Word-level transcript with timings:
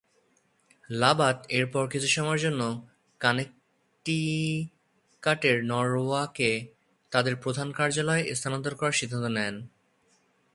লাবাত 0.89 1.37
এরপর 1.49 1.83
কিছু 1.87 2.07
সময়ের 2.07 2.41
জন্য 2.41 2.61
কানেকটিকাটের 3.21 3.57
নরওয়াকে 5.63 6.51
তাদের 7.11 7.33
প্রধান 7.35 7.67
কার্যালয় 7.71 8.23
স্থানান্তর 8.33 8.73
করার 8.75 8.99
সিদ্ধান্ত 8.99 9.25
নেন। 9.27 9.55